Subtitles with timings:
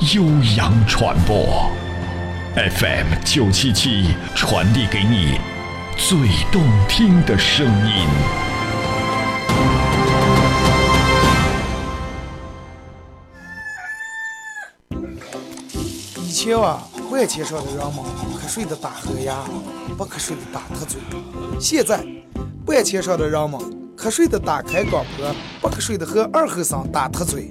[0.00, 0.22] 悠
[0.56, 1.68] 扬传播
[2.54, 5.40] ，FM 九七七传递给你
[5.96, 6.16] 最
[6.52, 8.06] 动听的声音。
[16.24, 18.04] 以前啊，万千上的人们
[18.40, 19.34] 瞌睡的打呵牙，
[19.96, 21.00] 不瞌睡的打特嘴。
[21.60, 22.06] 现在，
[22.66, 23.60] 万千上的人们
[23.96, 27.50] 瞌睡的打开广播，不瞌睡的和二后生打特嘴。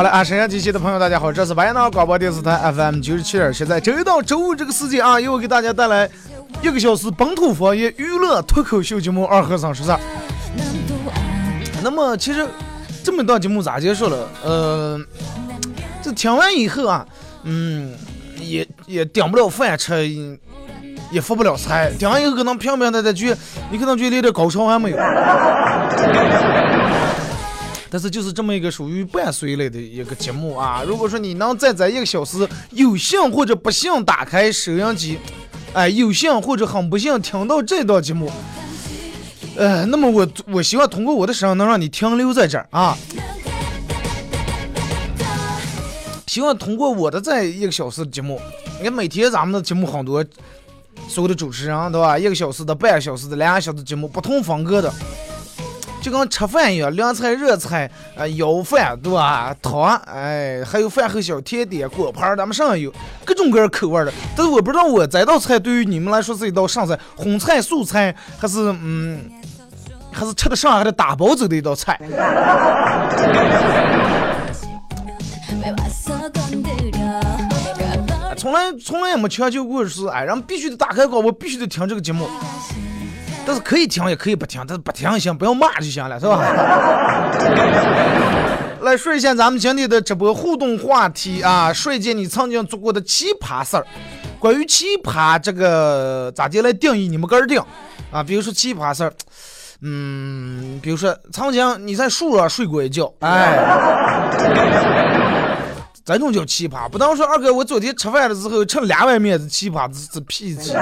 [0.00, 6.08] 好了啊，沈阳机器的朋友，大家好，这是白闹广播电视台 FM 九十七点七，在周一到周五这个时间啊，又给大家带来
[6.62, 9.98] 一个小时本土方言娱乐脱口秀节目《二和尚说事儿》。
[11.82, 12.46] 那么，其实
[13.04, 14.26] 这么一档节目咋结束了？
[14.42, 14.98] 呃，
[16.00, 17.06] 这听完以后啊，
[17.42, 17.92] 嗯，
[18.38, 20.08] 也也顶不了饭吃，
[21.10, 21.92] 也发不了财。
[21.98, 23.36] 听完以后可能平平淡淡觉，
[23.70, 24.96] 你可能觉得有点高潮还没有。
[27.90, 30.82] 但是就是这么一个属于伴随类的一个节目啊。
[30.86, 35.18] 如果说你能再在一个小时有幸或者不幸打开收音机，
[35.72, 38.30] 哎，有幸或者很不幸听到这档节目，
[39.56, 42.96] 呃，那么我我希望通过我的声音能让你停留在这儿啊。
[46.26, 48.40] 希望通过我的这一个小时的节目，
[48.78, 50.24] 你看每天咱们的节目很多，
[51.08, 52.16] 所有的主持人对吧？
[52.16, 54.94] 一个小时的、半个小时的、两个小时的节目，不同风格的。
[56.00, 59.54] 就跟吃饭一样，凉菜、热菜，啊，舀饭对吧？
[59.60, 62.92] 汤，哎，还有饭后小甜点、果盘，咱们上有
[63.24, 64.12] 各种各样口味的。
[64.36, 69.20] 但是我不知道我这道菜对于你们来说是一道上菜，荤菜、素菜，还是嗯，
[70.10, 72.00] 还是吃得上还得打包走的一道菜。
[78.36, 82.26] 从来从来也没强求过是，哎，人必须得打开广播，必须得听这个节目。
[83.46, 86.40] 但是可以听也可以不听，但是不听行，不要骂就行了，是吧？
[88.82, 93.86] 来说一下咱们今天的直播互动话题啊，说一件你曾经做过的奇葩事儿。
[94.38, 97.62] 关于奇葩这个咋地来定义，你们个人定
[98.10, 98.22] 啊。
[98.22, 99.12] 比如说奇葩事儿，
[99.82, 103.58] 嗯，比如说曾经你在树上睡过一觉，哎，
[106.02, 106.88] 这种叫奇葩。
[106.88, 110.72] 不能说二哥，我昨天吃饭的时候吃两碗面是奇葩，这是屁奇。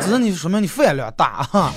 [0.00, 1.72] 只是你说明你饭量大哈。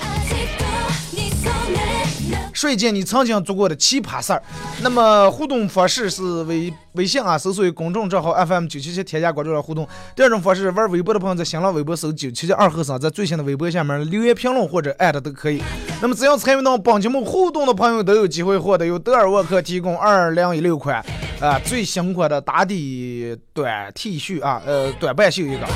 [2.52, 4.42] 说一件你曾经做过的奇葩事儿。
[4.82, 9.88] 那么互动方式是微微信啊，搜索公众账号 FM 九七七，添加关注来互动。
[10.14, 15.62] 第二种方式，玩微博的朋友在新浪微博搜九七七二和尚，在最新的微博下面留言评论或者艾特都可以。
[16.02, 21.02] 那么只要参与到本节目互动的朋友，都有机会获得由德尔沃克提供二零一六款
[21.40, 25.66] 啊最新款的打底短 T 恤啊，呃短半袖一个。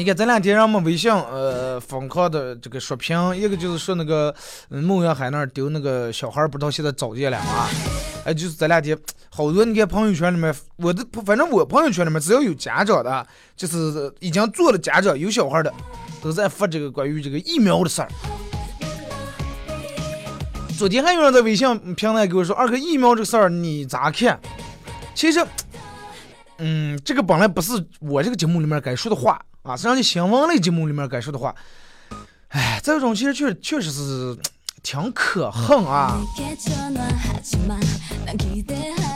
[0.00, 4.34] 你看这两天让我们微信呃疯狂的这个刷屏，一个就是说那个
[4.70, 7.68] 孟远海那儿丢那个小孩儿，不知道现在找见了吗？
[8.24, 8.98] 哎，就是这两天
[9.28, 15.70] 好多你看朋友圈里面，我的反正我朋友圈里面只要有家长的，就是已经做了家长有小孩的，
[16.22, 18.08] 都在发这个关于这个疫苗的事儿。
[20.78, 24.40] 昨天还有人在微信平台给我说，二哥疫苗这个事儿你咋看？
[25.14, 25.46] 其实，
[26.56, 29.38] 嗯，这个本来不是我这个节目里面该说的话。
[29.70, 31.54] 啊，是让你新闻类节目里面该说的话，
[32.48, 34.36] 哎，这种其实确确实是
[34.82, 36.18] 挺可恨啊！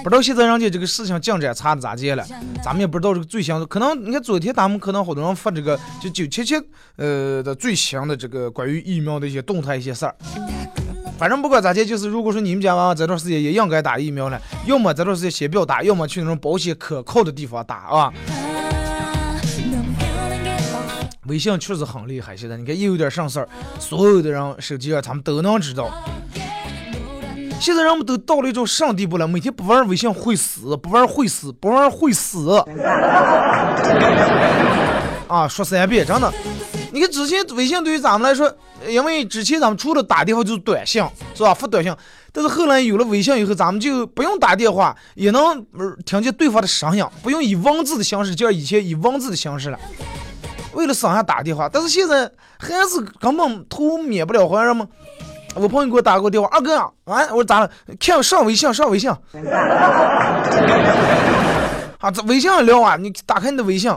[0.05, 2.25] 不知道现在人家这个事情进展查的咋地了，
[2.63, 3.67] 咱们也不知道这个最新的。
[3.67, 6.55] 可能你看昨天咱们可能好多人发这个就九七七
[6.97, 10.15] 呃的最新的这个关于疫苗的一些动态一些事儿。
[11.19, 18.13] 反正不管咋地，就是如果说你们家娃娃这段时间也应该打疫苗了，要么这段时间先不要打，要么去那种保险可靠的地方打啊。
[21.27, 23.49] 微信确实很厉害，现在你看一有点啥事儿，
[23.79, 25.91] 所有的人手机上他们都能知道。
[27.61, 29.27] 现在人们都到了一种上地步了？
[29.27, 32.63] 每天不玩微信会死，不玩会死，不玩会死。
[35.27, 36.31] 啊，说三遍，真的。
[36.93, 38.55] 你看之前微信对于咱们来说，
[38.87, 41.03] 因为之前咱们除了打电话就是短信，
[41.35, 41.55] 是吧？
[41.55, 41.95] 发短信。
[42.33, 45.65] 但是后来有了微信以后，咱们就不用打电话，也能
[46.05, 49.79] 听见对方的声音，不用以文字的形式，就像以前以文字的形式了。
[50.75, 54.87] 为了省下打电话，但是现在还是根本图免不了还什么。
[55.55, 57.71] 我朋友给我打过电话，二哥啊，我说咋了？
[58.01, 59.09] 看上微信，上微信。
[62.01, 63.89] 啊，这微信聊啊，你打开你的微信。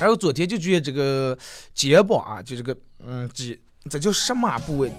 [0.00, 1.36] 然后昨天就觉得这个
[1.74, 2.76] 肩膀啊，就这个
[3.06, 3.56] 嗯这，
[3.88, 4.92] 这叫什么部位？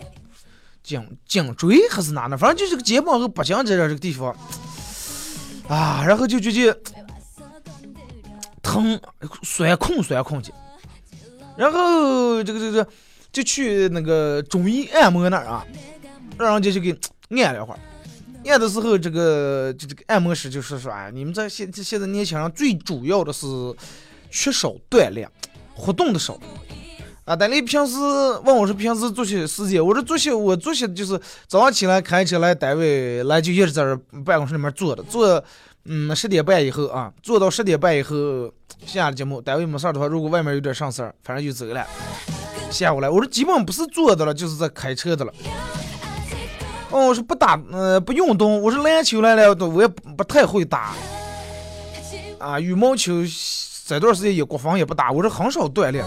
[0.83, 2.37] 颈颈椎还是哪呢？
[2.37, 4.35] 反正就这个肩膀和脖颈这这个地方
[5.73, 6.77] 啊，然后就觉得。
[8.63, 8.97] 疼，
[9.41, 10.51] 酸痛酸痛的，
[11.57, 12.87] 然后这个这个
[13.31, 15.65] 就去那个中医按摩那儿啊，
[16.37, 16.95] 让人家就给
[17.41, 17.79] 按了会儿。
[18.45, 23.47] 按的时候，这个就这个按摩师就说说啊，你们这现现在年轻人最主要的是
[24.29, 25.27] 缺少锻炼，
[25.73, 26.39] 活动的少
[27.31, 27.35] 啊。
[27.35, 27.97] 但你平时
[28.43, 35.43] 问我说平时作息时间，我说作息我作息就是早上起来开车来单位，来就一直在这办公室里面坐着坐。
[35.85, 38.15] 嗯，十点半以后啊，坐到十点半以后
[38.85, 41.83] 下了节目，单位没事儿的话，如果外面有点啥事儿，反正就走了。
[42.69, 45.33] 下午来，我说基本不是坐的了，就是在开车的了。
[46.91, 48.61] 哦，我说不打，呃，不运动。
[48.61, 50.93] 我说篮球来了，我也不太会打。
[52.37, 53.13] 啊，羽毛球
[53.87, 55.11] 这段时间也国防也不打。
[55.11, 56.05] 我说很少锻炼。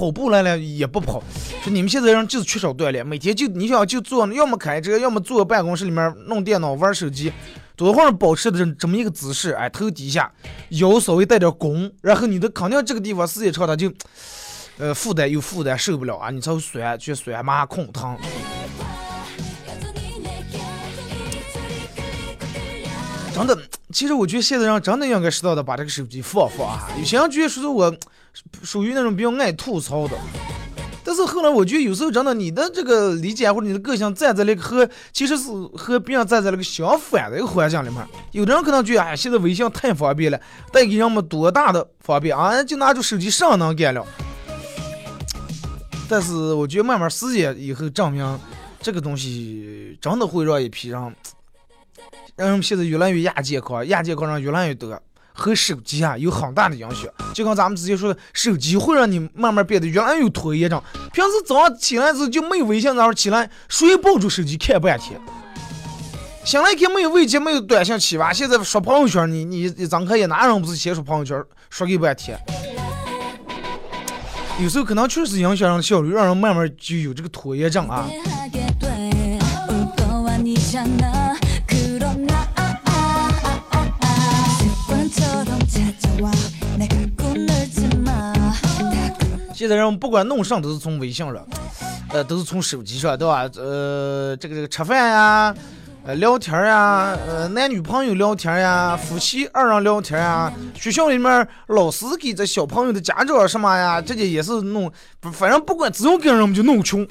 [0.00, 1.22] 跑步来了也不跑。
[1.62, 7.30] 说你们现在人就是缺少锻炼，每天就你想就坐，要么开车，要么坐办公室里面弄电脑玩手机。
[7.76, 10.32] 多会儿保持的这这么一个姿势，哎，头低下，
[10.70, 13.92] 腰稍微带点弓，然后你的肯定这个地方时间长，它就，
[14.78, 18.16] 呃，负担有负担，受不了啊，你才会酸，去酸麻空疼。
[23.34, 23.58] 真的，
[23.92, 26.88] 其实我觉得现在人真的应该适当的把这个手机放放啊。
[26.98, 27.94] 有些人觉得说我
[28.62, 30.16] 属于那种比较爱吐槽的。
[31.02, 38.06] 但是后来我觉得有时候真的，你的这个理解或者你的个性站在那个和其实是和别人站在那个相反的一个环境里面。
[38.32, 40.40] 有的人可能觉得哎，现在微信太方便了，
[40.70, 44.06] 带给人们多大的方便啊，就拿着手机上能干了。
[46.08, 48.38] 但是我觉得慢慢时间以后证明，
[48.80, 51.00] 这个东西真的会让一批人，
[52.36, 55.00] 让人们现在越来越亚健康，亚健康人越来越多。
[55.40, 60.78] 和手机啊有很大的影响，就跟咱们之前说的，手机会让你慢慢变得越来越拖延症。
[61.14, 65.18] 平时早上起来之后就没有微信，然后起来谁抱住手机看半天？
[66.44, 68.34] 醒来看没有微信，没有短信起吧？
[68.34, 72.38] 现在刷朋友圈，你你一张开眼，哪人不是先刷朋友圈，刷个半天？
[74.60, 78.06] 有时候可能确实影响人效率，让人慢慢就有这个拖延症啊。
[89.60, 91.46] 现在人不管弄啥都是从微信上，
[92.08, 93.42] 呃，都是从手机上，对吧？
[93.56, 95.54] 呃，这个这个吃饭呀，
[96.02, 104.90] 呃，聊天呀，呃，男女朋友聊天呀，夫妻二人聊天呀，学校里面老师给这小朋友的家长什么呀，这些也是弄，
[105.30, 107.06] 反正不管只要跟人们就弄穷。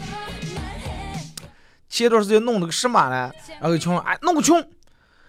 [1.87, 3.31] 前段时间弄了个什么呢？
[3.61, 4.57] 然后穷，哎，弄个穷。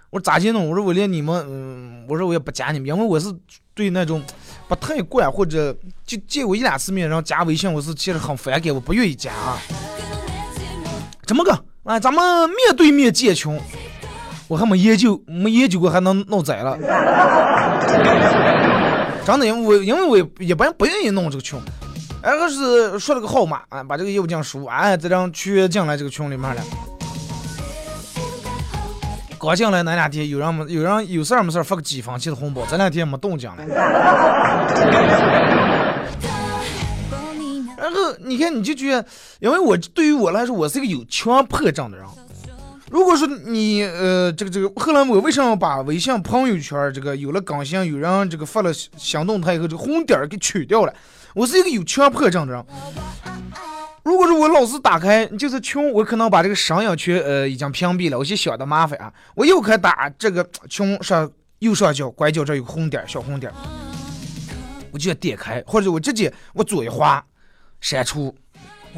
[0.08, 0.70] 我说咋去弄？
[0.70, 3.30] 我说我连你们，嗯，我说我也不加你们，因为我是
[3.74, 4.22] 对那种。
[4.70, 9.58] 不太惯，或者就见过一两次面，然后加微信，我是其实很反感，我不愿意加啊。
[11.26, 11.50] 怎么个？
[11.82, 13.60] 啊，咱们面对面建群，
[14.46, 16.78] 我还没研究，没研究过还能弄宰了。
[19.26, 21.58] 真的，因为我因为我一般不愿意弄这个群，
[22.22, 26.62] 然后是说了个号码啊，把这个业务进输，哎，这张群进来这个群里面了。
[29.40, 33.64] 刚进来那两天，有人没有人有事儿没事儿发个几分钱的红包，这两天没动静了。
[37.78, 39.02] 然后你看，你就觉得，
[39.38, 42.06] 因为我对于我来说，我是一个有强迫症的人。
[42.90, 50.92] 如果说你呃，这个这个，后来我为什么把微信朋友圈这个有了更新，有人这个发了行动态以后，这个红点儿给取掉了？
[51.35, 52.62] 我是一个有强迫症的人。
[54.02, 59.12] 如果说我老是打开就是群，我可能把这个声音群呃已经屏蔽了，我就想的麻烦啊。
[59.35, 63.52] 我又开打这个群上右上角拐角这有个红点小红点
[64.90, 67.25] 我就要点开，或者我直接我左一划
[67.80, 68.35] 删除，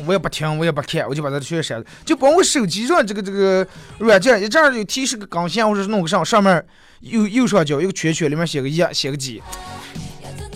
[0.06, 1.84] 我也不听，我也不看，我就把它全删了。
[2.04, 3.66] 就把我手机上这个这个
[3.98, 6.64] 软件，一这样有提示个更新，或者是弄个上，上面
[7.00, 9.42] 右右上角有个圈圈，里面写个一，写个几。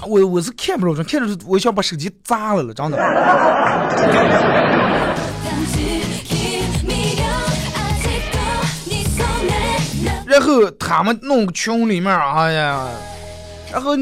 [0.04, 2.96] 我我是看不着，看着我想把手机砸了了，真的。
[10.26, 12.86] 然后他们弄个群里面，哎呀，
[13.72, 13.96] 然后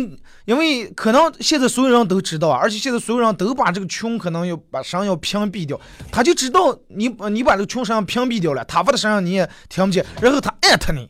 [0.47, 11.09] 因为可能现在所有人都知道，而且现在所有人都把这个群可能要把声要屏蔽掉，他就知道你你把这个群声屏蔽掉了，他发的声音你也听不见，然后他艾特你。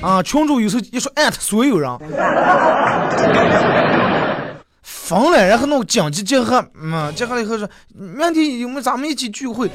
[0.00, 1.90] 啊，群主有时候一说艾特所有人，
[4.82, 9.70] 疯了，然后弄个紧急结合，嗯，结合了以后说明天有没有咱们一起聚会。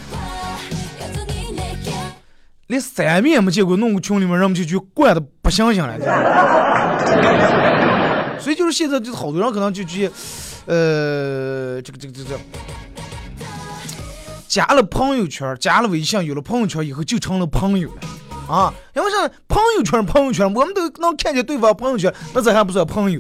[2.68, 5.96] 连三面没见过，弄个群里面，人们就就惯的不行行了。
[8.40, 10.10] 所以就是现在，就是好多人可能就去，
[10.66, 12.40] 呃，这个这个这个，
[14.48, 18.02] 加了朋友圈，加了微信，有了朋友圈以后就成了朋友了
[18.48, 18.74] 啊。
[18.96, 19.30] 因为啥？
[19.48, 23.20] 朋友圈，朋友圈，我们都能看见对方朋友圈，那这还不算朋友？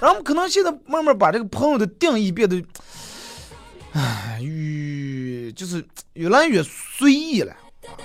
[0.00, 2.62] 然后可能现在慢慢把这个朋友的定义变得。
[3.92, 7.52] 唉，越就是越来越随意了，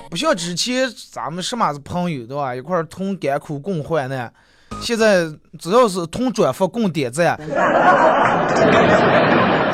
[0.10, 2.56] 不像之前咱们什么是朋友对吧？
[2.56, 4.34] 一块同甘苦共患难，
[4.82, 5.26] 现在
[5.60, 7.36] 只要是同转发共点赞，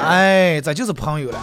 [0.04, 1.40] 哎，这就是朋友了。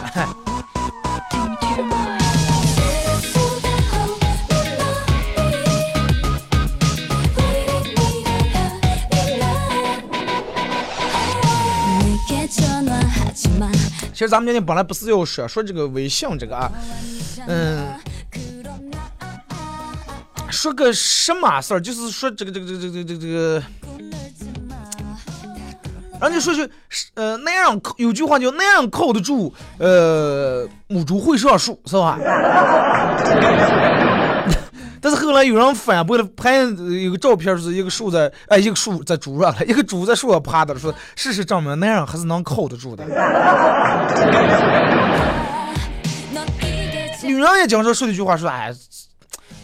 [14.12, 16.72] 其实咱们今天本来不是要说说这个微信这个啊，
[17.46, 17.86] 嗯，
[20.50, 21.80] 说个什么事儿？
[21.80, 23.62] 就是说这个这个这个这个这个这个，
[26.20, 26.68] 让你说句，
[27.14, 32.18] 呃，那样靠有句话叫那样靠得住，呃，母猪会上树，是吧？
[35.06, 36.56] 但是后来有人反驳了，拍
[37.04, 43.04] 有个照片是一个树在，哎，一个树在猪上了，一个猪在树上趴着，说事实证明那样还是能靠得住的。
[47.22, 48.74] 女人也经常说一句话，说哎，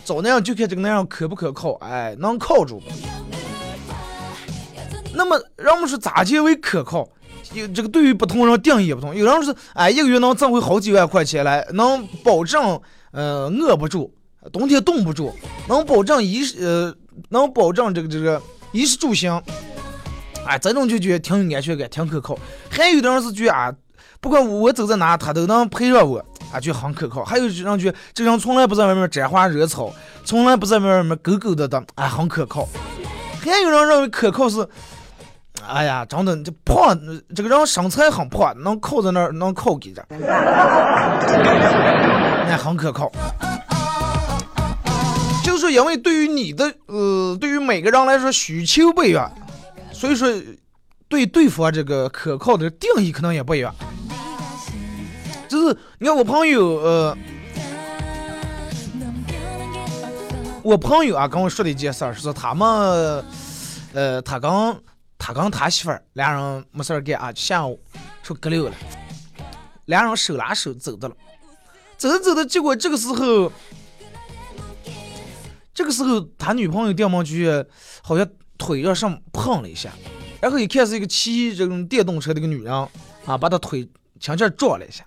[0.04, 2.80] 找那样就看这个那样可不可靠，哎，能靠住。
[5.12, 7.08] 那么人们说咋结为可靠？
[7.52, 12.80] 有这个对于不同人定义也不同，有人说哎，一个月能挣回好几万块钱来，能保证
[13.11, 14.14] 呃饿不住。
[14.50, 15.32] 冬天冻不住，
[15.68, 16.94] 能保证衣食呃，
[17.28, 18.40] 能保证这个这个
[18.72, 19.40] 衣食住行，
[20.46, 22.37] 哎，这种就觉得挺有安全感，挺可靠。
[22.70, 23.72] 还有的人是觉得啊，
[24.20, 26.18] 不管我走在哪，他都能陪着我，
[26.52, 27.25] 啊，就很可靠。
[27.25, 29.92] 还有人觉得这人从来不在外面沾花惹草，
[30.25, 32.68] 从来不在外面勾勾搭搭，哎，很可靠。
[33.40, 34.66] 还有人认为可靠是，
[35.66, 36.99] 哎呀，长得这胖，
[37.34, 40.04] 这个人身材很胖，能靠在那儿，能靠给着，
[42.49, 43.11] 那很可靠。
[45.62, 49.33] 就是因为对于你的呃，对于每个人来说需求不一样，
[49.92, 50.28] 所以说
[51.07, 53.73] 对对方这个可靠的定义可能也不一样。
[55.49, 57.16] 就是你看我朋友呃，
[60.64, 63.25] 我朋友啊跟我说的一件事儿，是他们
[63.92, 64.50] 呃，他跟
[65.16, 67.81] 他跟他媳妇儿俩人没事儿干啊，下午
[68.25, 68.75] 说隔溜了，
[69.85, 71.14] 俩人手拉手走的了，
[71.97, 73.52] 走着走着，结果这个时候。
[75.75, 77.49] 这个时候，他女朋友掉毛去，
[78.02, 78.26] 好像
[78.59, 79.91] 腿要上碰了一下，
[80.41, 82.73] 然后一看是一个骑这种电动车的一个女人
[83.25, 83.88] 啊，把他腿
[84.21, 85.05] 轻轻撞了一下。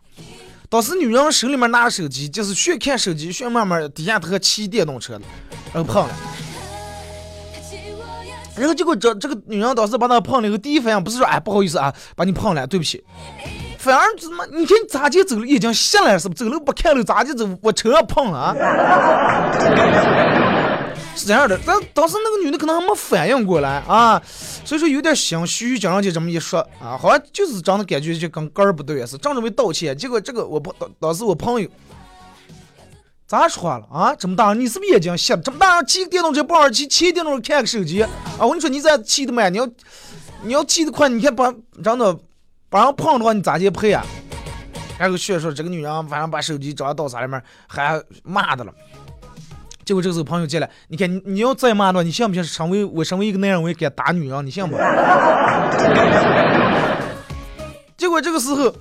[0.67, 5.25] 当时女人手里面拿着手机，就是炫看手机，炫慢慢低下头骑电动车的，
[5.74, 6.15] 然后碰了。
[8.57, 13.03] 然后结果这这个女人当时把他碰了以后，第一反应不是说哎不好意思啊，把你碰了，对不起。
[13.85, 14.43] 反而怎么？
[14.47, 15.45] 你看咋就走了？
[15.45, 16.33] 已经下来是不？
[16.33, 17.47] 走路不看路咋就走？
[17.61, 18.55] 我车碰了啊！
[21.15, 24.19] 是这样的，但当时那个女的可能还没反应过来啊，
[24.65, 31.69] 所以说有点心虚，叫人家这么一说啊，好像就是长的感觉就跟根儿不对似，正准备道歉，结果这个我朋当时我朋友
[33.27, 34.15] 咋说了啊？
[34.15, 35.35] 这么大你是不是眼睛瞎？
[35.37, 38.09] 这么大骑个电动车不好骑，骑电动车看个手机啊？
[38.39, 39.69] 我跟你说，你再骑的慢，你要
[40.41, 42.17] 你要骑的快，你看把长的。
[42.75, 44.05] 把人碰的话，你咋去赔啊？
[45.00, 48.74] 然后学说这个女人，反正把手机装到啥里面，还骂的了。
[49.86, 52.44] 结果这个时候朋友进来，你看你你要再骂的话，你信不信？
[52.44, 54.75] 成为我身为一个男人，我也敢打女人，你信不？
[57.96, 58.75] 结果这个时候，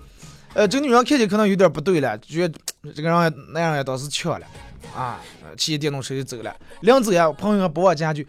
[0.55, 2.59] 呃，这个女人看见可能有点不对了，觉得
[2.97, 4.47] 这个人那样也倒是巧了
[4.93, 5.21] 啊，
[5.57, 6.53] 骑电动车就走了。
[6.81, 8.27] 临走呀，朋友还不忘加句：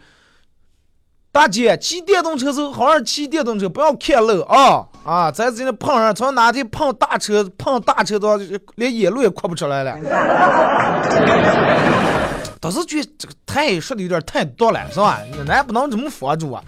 [1.36, 5.30] 大姐，骑电动车时候好好骑电动车，不要看路啊啊！
[5.30, 8.38] 咱今天碰上，从哪天碰大车，碰大车都
[8.76, 9.98] 连眼泪也哭不出来了。
[12.58, 15.20] 当时觉得这个太说的有点太多了，是吧？
[15.46, 16.64] 咱不能这么佛住啊。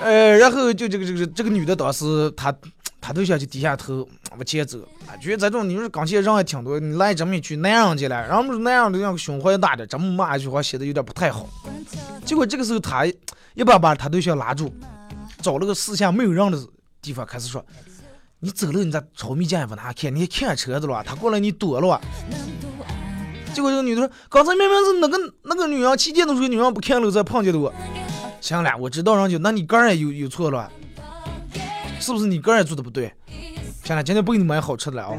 [0.00, 2.52] 呃，然后就这个这个这个女的当时她
[3.00, 11.48] 她对象就低下头往前走，啊，觉得这种你说刚才人还挺多，你来这么一句男人进来，然后男人的那个胸怀大的，这么骂一句话显得有点不太好。
[12.24, 13.04] 结果这个时候他
[13.54, 14.72] 一把把他对象拉住，
[15.42, 16.58] 找了个视线没有人的
[17.02, 17.64] 地方开始说
[18.40, 20.14] ：“你走了，你咋朝米见也不拿看？
[20.14, 21.02] 你看车子了？
[21.04, 22.00] 他过来你躲了？”
[23.52, 27.72] 结果这个女的说：“刚才明明是那个那个女人骑电动车，女人不看路才碰见的我。”
[28.40, 30.70] 行了，我知道人就，那你个人有有错了，
[31.98, 33.12] 是不是你个人做的不对？
[33.90, 35.16] 行了，今天不给你买好吃的了啊！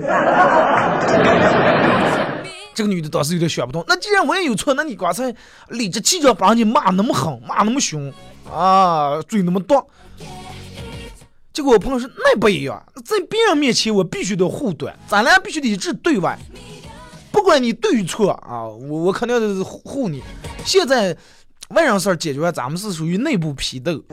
[2.73, 5.35] 这个女的当时有点想不通，那既然我也有错，那你刚才
[5.69, 8.11] 理直气壮把人家骂那么狠，骂那么凶
[8.49, 9.75] 啊，嘴那么毒。
[11.51, 16.39] 结果我朋友说那不一样，在别人面前我必须得护短，咱俩必须得一致对外，
[17.31, 20.23] 不管你对与错啊，我我肯定得护你。
[20.63, 21.17] 现在。
[21.71, 23.93] 外人事儿解决，咱们是属于内部批斗。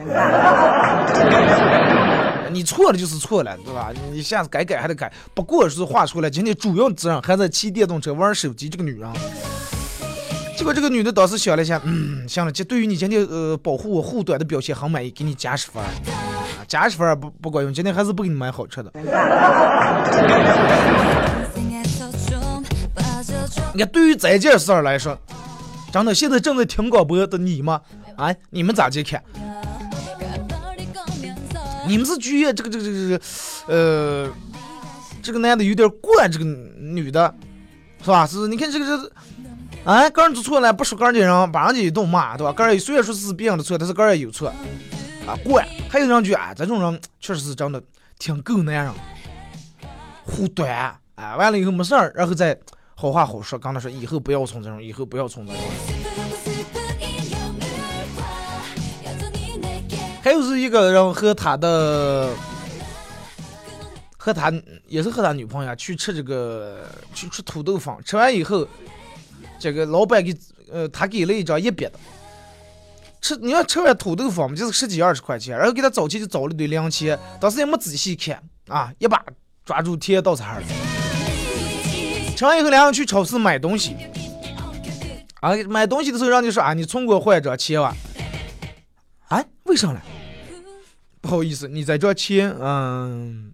[2.48, 3.92] 你错了就是错了，对吧？
[4.12, 5.12] 你下次改改还得改。
[5.34, 9.08] 不过是话出来，今天主要责任还在骑电动车玩手机这个女人。
[10.56, 15.82] 结果这个女的当时想了一下，嗯，行了，这对于你今天呃保护我护短的表现很满意，给你加十分。
[16.66, 18.90] 加十分不不管用，今天还是不给你买好吃的。
[23.72, 25.16] 你看，对于这件事儿来说。
[25.90, 27.80] 真的，现在正在听广播的你吗？
[28.16, 29.22] 啊，你们咋去看？
[31.88, 33.20] 你们是觉得这个这个这个，
[33.66, 34.30] 呃，
[35.22, 37.34] 这个男的有点惯这个女的，
[38.02, 38.26] 是吧？
[38.26, 39.12] 是，你看这个这，
[39.84, 42.52] 啊，个人做错了，不说个人的人，把人家一顿骂，对吧？
[42.52, 44.48] 个人虽然说是别人的错，但是个人也有错，
[45.26, 45.66] 啊，惯。
[45.88, 47.82] 还有人觉得啊，这种人确实是真的
[48.18, 48.92] 挺够男人，
[50.24, 52.56] 护短，啊，完了以后没事儿，然后再。
[53.00, 55.62] 好话好说，刚才说以后不要从这种，以后不要从这种。
[60.28, 62.28] 还有是一个人和他的，
[64.18, 64.52] 和他
[64.86, 68.68] 也是和他女朋友去吃这个去吃土豆粉，吃完以后，
[69.58, 70.36] 这个老板给
[70.70, 71.92] 呃他给了一张一百的，
[73.22, 78.38] 吃你要吃完土豆粉嘛，就是十几二十块钱，然后给他找钱就找了一堆零钱，当时也没仔细看
[78.68, 79.24] 啊，一把
[79.64, 80.62] 抓住贴到上了。
[82.36, 83.96] 吃完以后，两人去超市买东西。
[85.40, 87.96] 啊，买东西的时候，让你说啊，你存过换张钱吧？
[89.28, 89.98] 啊，为啥呢？
[91.20, 93.52] 不好意思，你在这钱，嗯，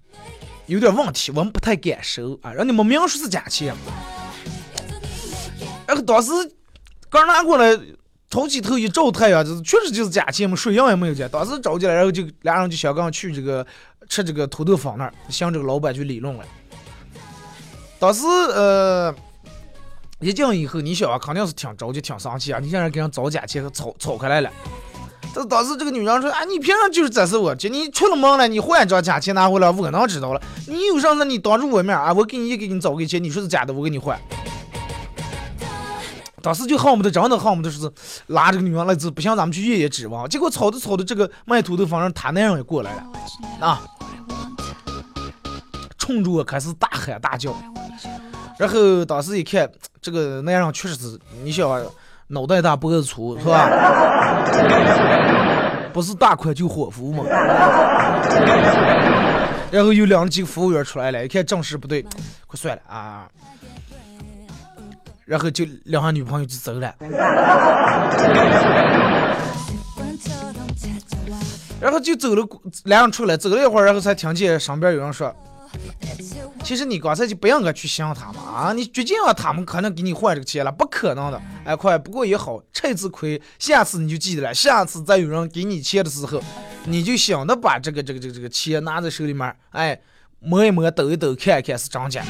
[0.67, 2.53] 有点问题，我们不太敢收啊。
[2.53, 3.75] 让你们明说是假钱。
[5.87, 6.31] 然后当时
[7.09, 7.79] 刚拿过来，
[8.29, 11.29] 头起头一照太阳，就是确实就是假钱嘛，水样也没有见。
[11.31, 13.67] 当时找进来，然后就俩人就想刚去这个
[14.09, 16.45] 吃这个土豆坊那儿，向这个老板去理论了。
[17.99, 19.15] 当时呃，
[20.21, 22.59] 一进以后，你想啊，肯定是挺着急、挺生气啊！
[22.59, 24.51] 你现在给人找假钱，吵吵开来了。
[25.35, 30.41] 但是当时这个女人说：“啊，你平常就是这是我，就你出了门了，你换一张假钱拿回来，我能知道了。
[30.69, 34.17] 你有啥事你当着我面啊，我给你一给你找个钱，你说是假的，我给你换。”
[36.41, 37.91] 当时就恨不得真的恨不得是
[38.27, 40.29] 拉这个女人来，不想咱们去夜夜指望。
[40.29, 43.03] 结果吵着吵着，这个卖土豆坊上他那人也过来了
[43.61, 43.83] 啊，
[45.99, 47.57] 冲着我开始大喊大叫。
[48.59, 49.69] 然后当时一看，
[50.01, 51.69] 这个男人确实是，你想，
[52.29, 53.69] 脑袋大脖子粗是吧？
[55.93, 57.25] 不是大款就伙夫嘛。
[59.71, 62.03] 然后有两几个服务员出来了，一看正事不对，
[62.47, 63.27] 快算了啊。
[65.25, 66.95] 然后就两下女朋友就走了。
[71.81, 72.47] 然后就走了，
[72.85, 75.35] 两人出来走了一会儿，然后才听见身边有人说。
[76.65, 78.73] 其实你刚才就不应该去想他们啊！
[78.73, 81.41] 你决定了他们可能给你换这个钱了，不可能的。
[81.63, 84.55] 哎，快，不过也好，吃一次亏，下次你就记得了。
[84.55, 86.43] 下次再有人给你钱的时候，
[86.87, 90.01] 你就想着把这个这个这个这个钱拿在手里面，哎，
[90.41, 92.25] 摸一摸，抖一抖，看一看是真假。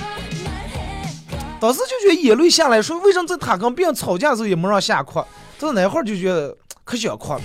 [1.60, 5.24] 当时就觉得眼泪下来，说为什么在他跟别人吵架的时候也没让下哭？
[5.60, 7.40] 到那会儿就觉得可想哭了。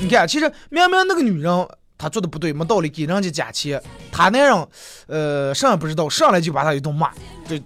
[0.00, 1.68] 你看，其实明明那个女人。
[1.98, 3.82] 他做的不对，没道理给人家加钱。
[4.12, 4.68] 他那样，
[5.06, 7.10] 呃，啥也不知道，上来就把他一顿骂，
[7.48, 7.60] 这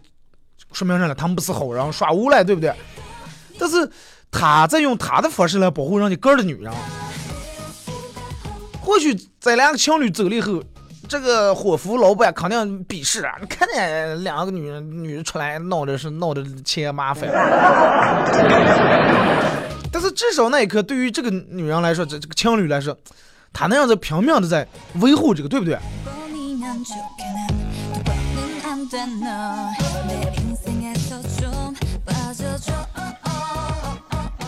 [0.72, 1.14] 说明啥了？
[1.14, 2.72] 他们不是好人，耍无赖，对不对？
[3.58, 3.90] 但是
[4.30, 6.72] 他在用他的方式来保护人家个儿的女人。
[8.80, 10.62] 或许在两个情侣走了以后，
[11.08, 13.36] 这个伙夫老板肯定鄙视啊！
[13.40, 17.28] 你看见两个女人，女的出来闹的是闹的钱麻烦。
[19.92, 22.96] 但是至少那一刻，对于这个女人来说，这这个情侣来说，
[23.52, 24.66] 他那样子拼命的在
[25.00, 25.78] 维护这个，对不对？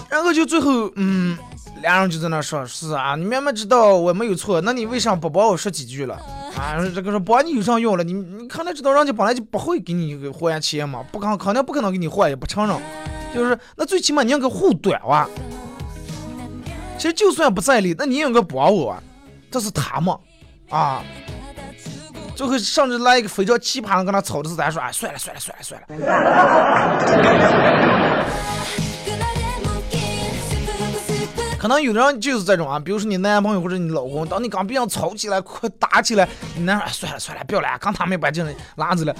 [0.08, 1.38] 然后就最后，嗯，
[1.80, 6.14] 两人就在那说：“是啊，你明明知道我没有错，那你为啥不帮我说几句了？
[6.56, 8.04] 啊，这个说帮你有啥用了？
[8.04, 12.76] 你你看他知道人家本来就不会给你还钱嘛，不可肯定不可能给你还，也不承认。
[13.34, 15.26] 就是那最起码你应该护短哇。
[17.02, 18.96] 其实就算不在理，那你应该帮我，
[19.50, 20.16] 这是他嘛，
[20.70, 21.02] 啊。”
[22.36, 25.86] 最后甚至来一个非常奇葩的跟他吵的是，咱说哎，算了算了算了算了。
[31.58, 39.12] 可能有的人就是这种啊，比如说你男朋友或者你老公，当你刚别人吵起来、快打起来，你男说算了算了，不要了，刚他没把劲拉着了，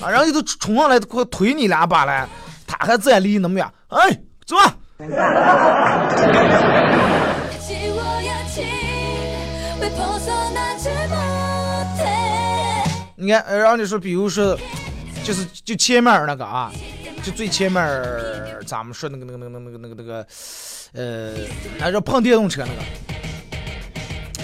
[0.00, 2.28] 啊，然后都冲上来快推你两把了，
[2.64, 4.54] 他还在离那么远，哎，走
[4.98, 5.08] 你
[13.30, 14.56] 看，然后你说，比如说，
[15.22, 16.72] 就是就前面那个啊，
[17.22, 17.84] 就最前面
[18.66, 20.26] 咱们说那个那个那个那个那个那个，
[20.94, 21.34] 呃，
[21.78, 22.80] 还是碰电动车那个，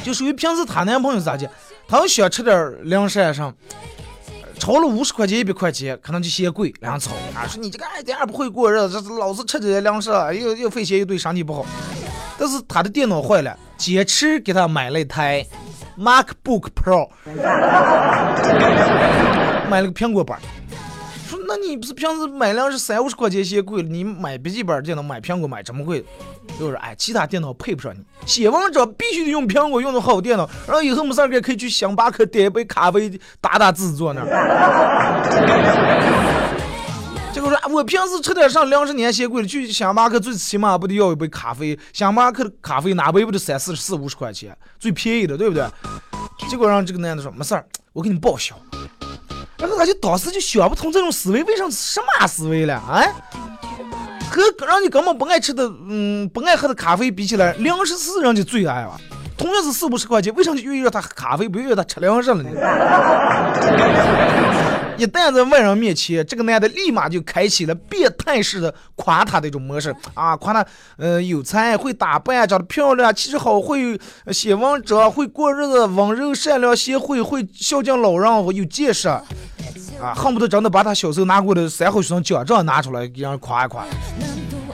[0.04, 1.48] 就属于平时她男朋友咋的，
[1.88, 3.54] 他要想吃点零食上，
[4.62, 10.09] 超了五十块钱一百块钱，可能就嫌贵，两吵啊，说你这个爱点不会过日子，这老是吃这些粮食，
[10.40, 11.66] 又又费钱又对身体不好。
[12.38, 15.44] 但是他的电脑坏了，坚持给他买了一台。
[15.98, 17.09] MacBook Pro，
[19.68, 20.46] 买了个苹果本说
[21.54, 26.02] 那你不是平时买辆是三五十块钱嫌贵了，你买笔记本电脑买苹果买这么贵？
[26.58, 34.26] 就是哎，其他电脑配不上你，写文章必须得用苹果，用的好电脑，然后以后没事儿可以去星巴克点一杯咖啡，打打字坐那儿。
[37.34, 41.78] 结 果说，我平时吃点上粮食年嫌贵了，去星巴克最起码不得要一杯咖啡？
[41.92, 45.66] 星巴克的咖啡哪杯不得三四四五十块钱，最便宜的，对不对？
[46.48, 48.56] 结果让这个男的说没事儿，我给你报销。
[49.62, 53.01] 然后他就当时就想不通这种思维为什么什么思维了啊？
[54.29, 58.98] 和让你根本不爱吃的，嗯，不爱喝的咖啡比起来，粮食是人家最爱啊。
[59.38, 62.51] 同样是四五十块钱，为什么就愿意让他喝咖啡，不愿意让他吃粮食了呢？
[64.98, 70.64] 一旦在外人面前，这个男的立马就开启了变态式的夸他的一种模式啊，夸他，
[70.96, 73.98] 呃，有才，会打扮，长得漂亮，气质好，会
[74.31, 79.09] 写文章，会过日子，温柔善良，贤惠，会孝敬老人，有见识，
[80.02, 83.86] 啊，恨不得真的把他小时候拿过的三好学生奖状拿出来给人夸一夸，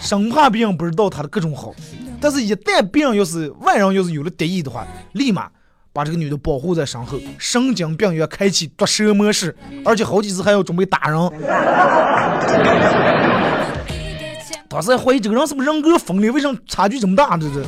[0.00, 1.74] 生怕别人不知道他的各种好，
[2.20, 5.50] 但是一旦别人要是外人要是有了敌意的话，立马。
[5.90, 11.18] 把这个女的保护在身后，神经病院开启毒蛇模式，而且好几次还要准备打人。
[14.68, 17.36] 当时还怀疑这个人是不是人格分裂，为什么差距这么大？
[17.36, 17.66] 这这。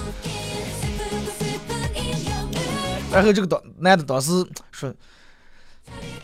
[3.11, 4.31] 然后这个当男的当时
[4.71, 4.95] 说：“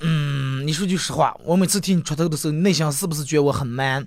[0.00, 4.06] 嗯，你说句实话，我每次替你出头的时候，你内心是不是觉得我很 man？”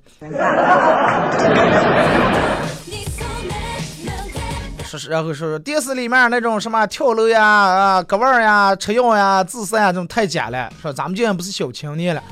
[4.86, 10.68] 说是，然后说说电视里面那种什么跳楼呀、啊割腕呀、吃药呀、自杀呀，这种太假了。
[10.82, 12.24] 说咱们这样不是小青年了，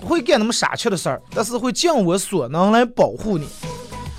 [0.00, 3.48] 不会干那么傻缺的事儿，但是会尽我所能来保护你。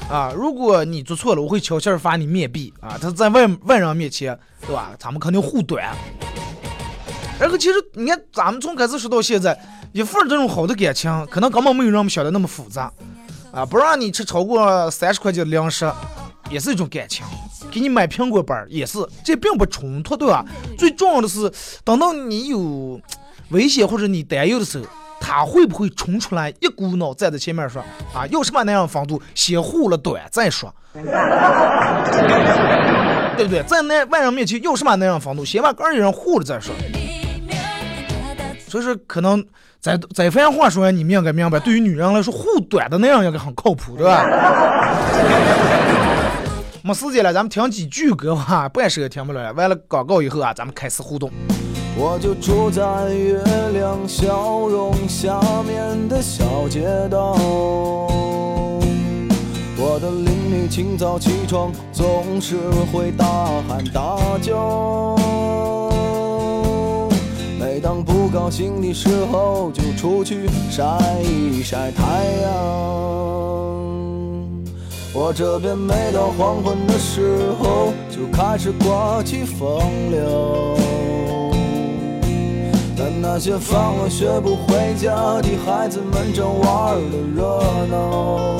[0.09, 2.73] 啊，如果你做错了，我会悄悄罚你面壁。
[2.81, 4.91] 啊，他在外外人面前，对吧？
[4.99, 5.95] 咱们肯定护短。
[7.39, 9.57] 然后其实你看，咱们从开始说到现在，
[9.91, 12.91] 一份这种好的感情，可能根本没有让我们想的那么复杂。
[13.51, 15.91] 啊，不让你吃超过三十块钱的零食。
[16.51, 17.25] 也是一种感情，
[17.71, 20.45] 给你买苹果板儿也是，这并不冲突，对吧？
[20.77, 21.51] 最重要的是，
[21.83, 23.01] 等到你有
[23.49, 24.85] 危险或者你担忧的时候，
[25.19, 27.81] 他会不会冲出来，一股脑站在前面说
[28.13, 31.03] 啊，有什么那样防度，先护了短再说， 对
[33.43, 33.63] 不对？
[33.63, 36.75] 在那外人面前有什么那样防度，先把个人护了再说。
[38.75, 39.41] 所以说，可能
[39.79, 44.25] 在在番话说，你们应该明白，对于女人来说，护短的那样应该很靠谱，对吧？
[46.83, 49.53] 没时间了，咱们听几句歌吧，半首也听不了。
[49.53, 51.31] 完了广告以后啊，咱们开始互动。
[51.95, 57.31] 我就住在月亮笑容下面的小街道。
[59.77, 62.57] 我的邻居清早起床总是
[62.91, 63.25] 会大
[63.69, 65.15] 喊大叫，
[67.85, 70.83] 当不高兴的时候就出去晒
[71.21, 72.03] 一晒太
[72.41, 72.51] 阳。
[75.13, 80.75] 我这边每到黄昏的时候，就开始刮起风流。
[82.97, 88.57] 但那些放了学不回家的孩子们，正玩的热闹。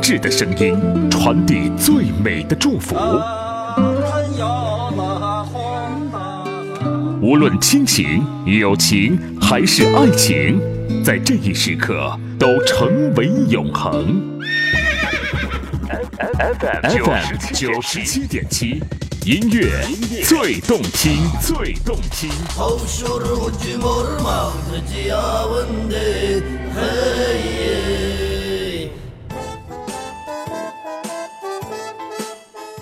[0.00, 2.96] 挚的声音，传递最美的祝福。
[7.20, 10.58] 无论亲情、友情还是爱情，
[11.04, 14.38] 在这一时刻都成为永恒。
[16.38, 18.82] FM 九十七点七，
[19.26, 19.68] 音乐
[20.24, 22.30] 最动听，最动听。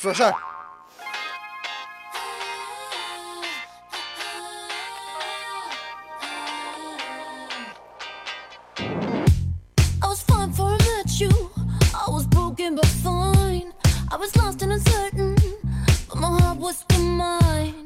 [0.00, 0.22] 说事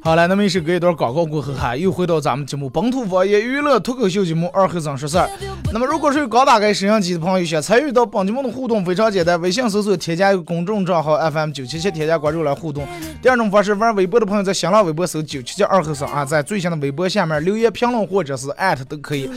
[0.04, 5.26] 好了，那么一首歌一段广告过后哈，又回到咱们节目本土方言娱乐脱口秀节目二后生说事儿。
[5.72, 12.86] 那么如果是刚打开摄像机的朋友，想参与到本节目的互动非常简单，微信搜索添加一个公众账号 FM 九七七，添加关注来互动。
[13.22, 19.30] 第二种方式，玩微博的朋友在新浪微博搜九七七二后生啊，在最新的微博下面留言评论或者是艾特都可以。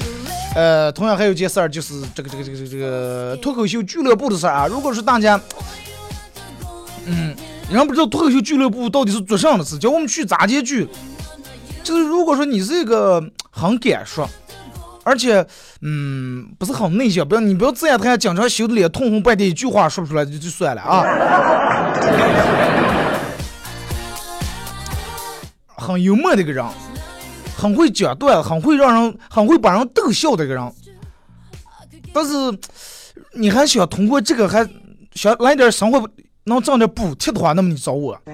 [0.53, 4.67] 呃，同样还有件事儿，就是这个这个这个这个这个脱口秀俱乐部的事儿啊。
[4.67, 5.39] 如果是大家，
[7.05, 7.33] 嗯，
[7.69, 10.87] 人不知道脱口秀俱乐部到底是做啥的事，叫我们去咋接剧。
[11.83, 14.29] 就是如果说你是一个很敢说，
[15.03, 15.45] 而且
[15.81, 21.03] 嗯不是很内向，不要你不要这样，他还经常羞的脸通红半天，一句话说不出来就就算了啊。
[25.77, 26.65] 很幽默的一个人，
[27.57, 30.73] 很会讲段，很会让人，很会把人逗笑的一个人。
[32.13, 32.33] 但是
[33.33, 34.67] 你还想通过这个还
[35.13, 36.09] 想来点生活
[36.47, 38.17] 能挣点补贴的话，那么你找我。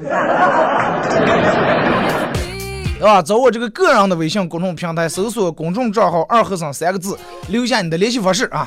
[2.99, 3.21] 对吧？
[3.21, 7.17] 找我这个个人的微信公众平台，搜索公众账号“二和尚”三个字，
[7.49, 8.65] 留下你的联系方式啊。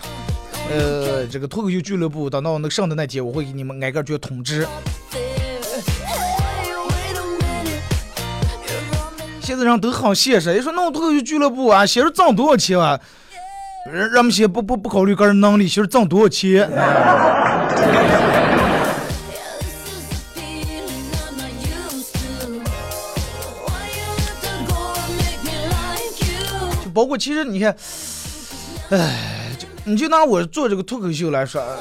[0.71, 4.67] 呃，这个脱口秀俱乐部，等到那个上的那天，我会给你们挨个去通知。
[9.41, 13.01] 现在人都很现实，一说弄脱口秀俱乐部啊，先是挣多少钱啊？
[13.91, 16.69] 人人们先不不不考虑个人能力，先是挣多少钱。
[26.97, 27.77] 包括其实你看，
[28.89, 31.77] 哎，就你就拿我做这个脱口秀来说，呃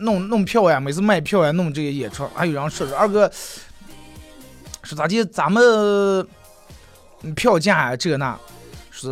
[0.00, 3.28] 弄弄票呀，每次卖票呀，弄这个演出，还有人说说二哥，
[4.84, 6.24] 说咋的，咱们
[7.34, 8.38] 票价啊这那。
[8.94, 9.08] 是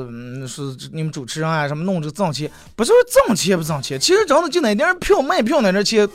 [0.47, 2.97] 是你们主持人啊什么弄这个挣钱，不是说
[3.27, 6.09] 挣钱不挣钱，其实真的就那点票卖票那点钱，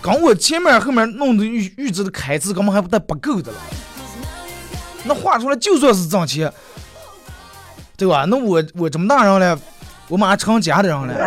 [0.00, 3.58] 跟我前面后面弄的预预支的开支根本还不带不够的了。
[5.04, 6.52] 那画出来就算是挣钱，
[8.02, 8.24] 对吧？
[8.28, 9.56] 那我我这么大人了，
[10.08, 11.14] 我马上成家的人了。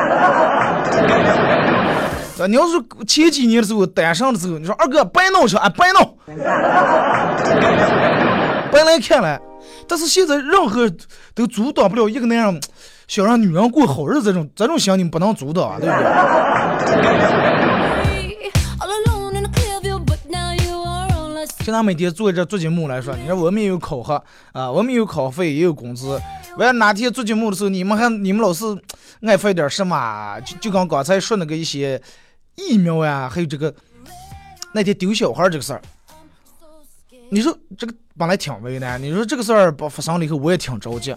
[2.37, 2.73] 啊你要是
[3.07, 6.03] 前几年的时候单身的时候，你说二哥别闹去啊，别闹，
[8.69, 9.39] 白来看来。
[9.87, 10.91] 但是现在任何
[11.33, 12.59] 都阻挡不了一个男人
[13.07, 17.64] 想让女人过好日子这种这种心，你不能阻挡啊，对不对？
[21.65, 26.21] 平常每天做这做节目来说，你说我们也有考核啊，我们也有考费，也有工资。
[26.59, 28.63] 完了哪天做节目的时候，你们还你们老是
[29.23, 30.39] 爱发点什么？
[30.41, 31.99] 就就刚刚才说那个一些
[32.53, 33.73] 疫苗呀，还有这个
[34.73, 35.81] 那天丢小孩这个事儿，
[37.31, 41.15] 你说这个本来挺为难，你说这个事儿把发生了以后，我也挺着急。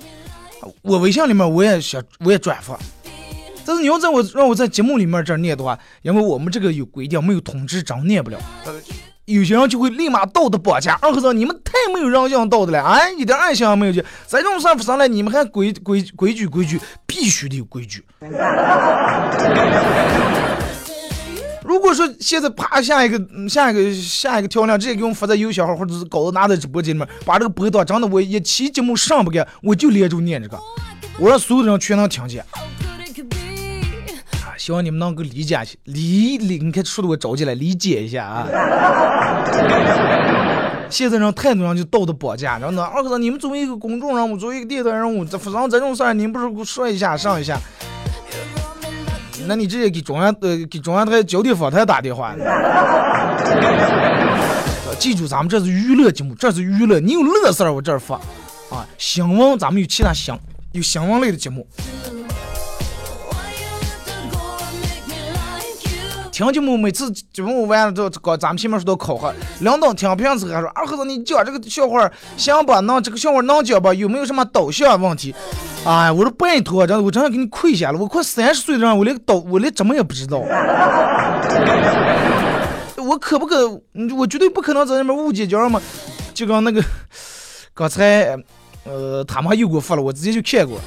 [0.81, 2.75] 我微信里面我也想我也转发，
[3.67, 8.41] 但是你要在我让我在节目里面这儿念的话，因为我们这个有规定，没有通知真念不了。
[9.29, 18.03] 有些人就会立马道德绑架，二和尚你们太没有人性道德了，哎，一点爱心也没有去，在这种事儿上来，你们还规规规矩规矩，必须得有规矩。
[21.63, 30.59] 如果说现在啪下一个下一个下一个跳梁，直接给我们发在邮箱号或者是稿子拿在直播间里面，把这个播到真的我一期节目上不干，我就连着念这个，
[31.19, 32.43] 我让所有的人全能听见。
[34.69, 38.47] 希望你们能够理解理理，你看说的我着急了，理解一下啊。
[40.91, 47.59] 现在人太多人就道德绑架，然后呢，二哥子，你们作为一个公众人物，作为一个电台人物，这发生这种事儿，你们不是说一下上一下？
[49.47, 52.35] 那你直接给中央呃给中央台焦点访谈打电话。
[54.99, 58.17] 记住，咱们这是娱乐节目，这是娱乐，你有乐事儿我这儿发，
[58.69, 60.35] 啊，新闻咱们有其他新
[60.73, 61.67] 有新闻类的节目。
[66.39, 72.79] 听节目每次节目完了之后，搞咱们前面说到考核，领导听评时还说二和尚你讲这个笑话行吧？
[72.79, 73.93] 能这个笑话能讲吧？
[73.93, 75.35] 有没有什么导向问题？
[75.85, 80.39] 哎，我说拜托，真的我真的给你跪下了，我快三十岁的人，我连导我连怎么也不知道。
[82.99, 83.69] 我可不可？
[84.17, 85.83] 我绝对不可能在那边误解，叫什么？
[86.33, 86.81] 就跟那个
[87.75, 88.39] 刚才，
[88.85, 90.79] 呃，他们又给我发了，我直接就看过。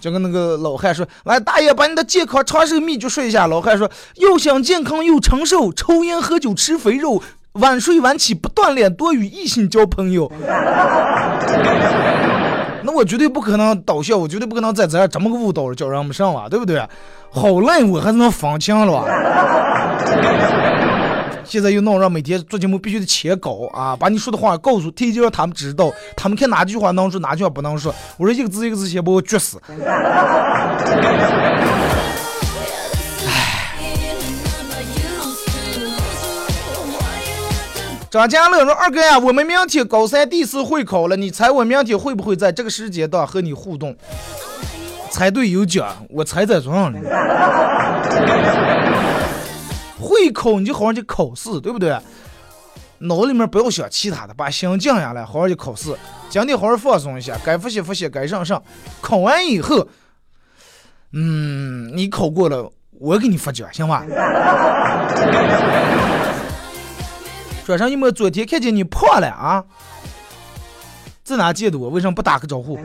[0.00, 10.30] 就跟那个老汉说：“来，大爷，把你的健康长寿秘诀说一下。”老汉说：“又想健康又长寿，抽烟喝酒吃肥肉，晚睡晚起不锻炼，多与异性交朋友。”
[12.84, 16.80] 那我绝对不可能倒笑，我绝对不可能在这这么个误导叫人们上啊，对不对？
[17.30, 19.04] 好累，我还能放枪了？
[21.48, 27.94] 现在又闹让每天做节目必须得切稿啊，把你说的话告诉，提前让他们知道，他们看哪句话能说，哪句话不能说。
[28.18, 29.58] 我说一个字一个字写，把我撅死。
[38.10, 43.96] 张家乐说：“二哥呀，我们明天高三第四会考了，你猜我明天会不会在这个时间段和你互动？
[45.10, 46.98] 猜对有奖，我猜在桌上了。”
[50.00, 51.98] 会考你就好好去考试，对不对？
[53.00, 55.94] 脑里面不要想其他的，把心静下来，好好去考试。
[56.28, 58.60] 今天好好放松一下，该复习复习，该上上。
[59.00, 59.86] 考完以后，
[61.12, 64.04] 嗯，你考过了，我给你发奖，行吧？
[67.64, 69.64] 转上一摸昨天看见你胖了啊？
[71.22, 71.90] 在哪见的我？
[71.90, 72.76] 为什么不打个招呼？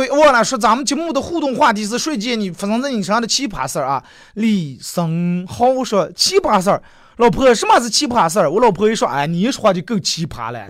[0.00, 4.02] 对，忘了说，咱们节目的互动话题是瞬间你发生在你身上的奇葩事儿啊？
[4.32, 6.82] 李生豪说奇葩事儿，
[7.18, 8.50] 老婆什么是奇葩事儿？
[8.50, 10.66] 我老婆一说，哎，你一说话就更奇葩了，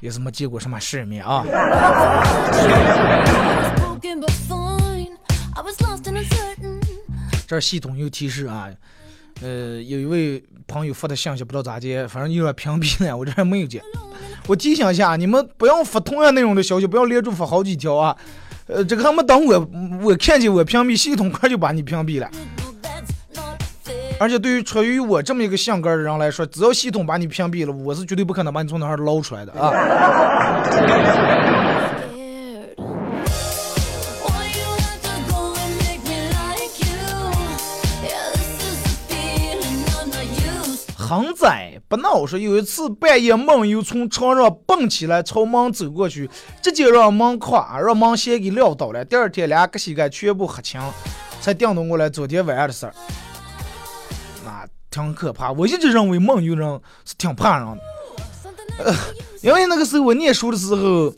[0.00, 1.42] 也是没见过什么世面啊。
[7.46, 8.68] 这系统又提示啊，
[9.40, 13.80] 呃，有一位朋友发的信息不知道咋接，反正有点屏蔽了，我这还没有接。
[14.46, 18.16] 我提醒一下，你们不要发同样内容的消息，不要连着发好几条啊！
[18.66, 19.68] 呃，这个还没等我，
[20.02, 22.30] 我看见我屏蔽，系统快就把你屏蔽了。
[24.20, 29.72] 而且对于出于我这么一个性格的人来说，只要系统把你屏蔽了，我是绝对不可能把你从那儿捞出来的啊！
[41.08, 46.28] 很窄不闹说，有一次半夜梦游从床上蹦起来，朝门走过去，
[46.62, 49.02] 直接让门垮，让门先给撂倒了。
[49.02, 50.78] 第二天两个膝盖全部黑青，
[51.40, 52.94] 才调动过来昨天晚上的事儿。
[54.44, 55.50] 那挺可怕。
[55.50, 57.66] 我一直认为梦游人是挺怕人
[58.76, 58.94] 的，呃，
[59.40, 61.10] 因为那个时候我念书的时候，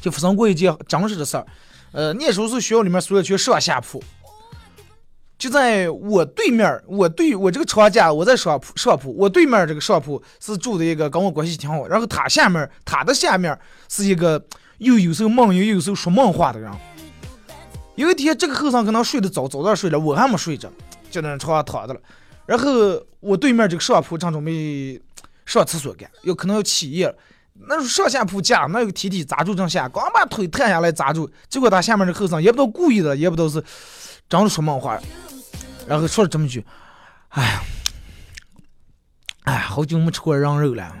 [0.00, 1.44] 就发生过一件真实的事儿。
[1.90, 4.00] 呃，念书是学校里面所有全上下铺。
[5.38, 13.56] 就在我对面，我对我这个床架，我在上铺上铺，我对面这个上铺是住的一个跟我关系挺好，然后他下面他的下面
[13.88, 14.44] 是一个
[14.78, 16.70] 又有时候梦游又有时候说梦话的人。
[17.94, 20.68] 有一天这个后生可能睡得早，早点睡了，我还没睡着，
[21.10, 22.00] 就在床上躺着了。
[22.46, 22.70] 然后
[23.20, 25.00] 我对面这个上铺正准备
[25.46, 27.14] 上厕所干，有可能要起夜了。
[27.68, 33.62] 那上下铺架，那有个梯梯砸住正下，刚把腿探下来砸住，结果他下面这后生也不知道故意的，也不知道是
[34.28, 34.98] 真的说梦话。
[35.86, 36.62] 然后说了这么句
[37.30, 37.62] ：“哎呀，
[39.44, 40.94] 哎呀，好久没吃过羊肉了。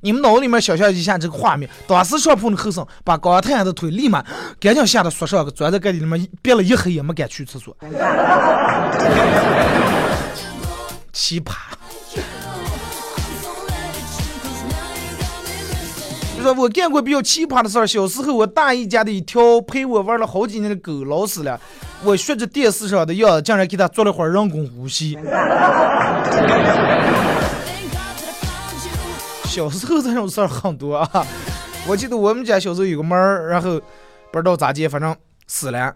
[0.00, 4.24] 你们脑子里面想象一下这个画面：当时上铺的后生把刚太阳的腿立马
[4.60, 7.76] 赶紧吓得缩上，钻在盖里面憋了一黑夜，没敢去厕所。
[11.12, 11.52] 奇葩！
[16.46, 17.84] 说我干过比较奇葩的事儿。
[17.84, 21.60] 小时候，我大姨家的一条陪我玩了好几年的狗老死了。
[22.04, 25.18] 我学着电视上的样子，竟然给它做了会儿人工呼吸。
[29.46, 31.26] 小时候这种事儿很多啊！
[31.88, 33.80] 我记得我们家小时候有个猫儿，然后
[34.30, 35.16] 不知道咋接，反正
[35.48, 35.92] 死了。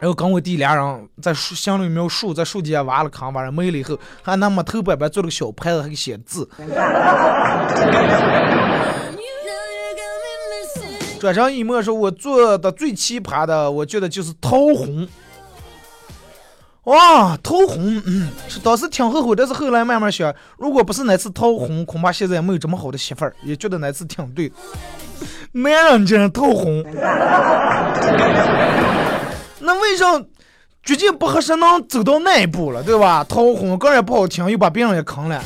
[0.00, 6.48] 然后跟我弟俩人在树乡里面树在树底下挖了坑，把人埋了以后，还拿木头板板做了个小牌子，还给写字。
[11.20, 15.06] 转上一幕说，我做的最奇葩的，我觉得就是桃红。
[16.84, 18.30] 哇，掏红，嗯，
[18.64, 24.50] 当时挺后悔，但是后来慢慢想，如果不是那次掏红，恐怕现在也没有这么好的媳妇儿，也觉得那次挺对。
[25.52, 26.82] 男人竟然头红，
[29.70, 30.04] 那为啥
[30.82, 33.22] 绝对不合适能走到那一步了，对吧？
[33.22, 35.40] 掏红，个人也不好听，又把别人也坑了。